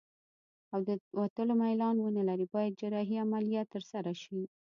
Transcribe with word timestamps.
او 0.73 0.79
د 0.87 0.89
وتلو 1.19 1.53
میلان 1.61 1.95
ونلري 2.01 2.47
باید 2.53 2.77
جراحي 2.81 3.17
عملیه 3.25 3.63
ترسره 3.73 4.13
شي. 4.23 4.39